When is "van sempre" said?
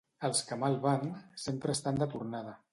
0.85-1.77